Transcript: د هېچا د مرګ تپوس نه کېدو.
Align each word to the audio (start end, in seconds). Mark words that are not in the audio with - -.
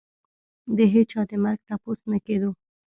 د 0.77 0.79
هېچا 0.93 1.21
د 1.29 1.31
مرګ 1.43 1.59
تپوس 1.67 1.99
نه 2.11 2.17
کېدو. 2.25 2.49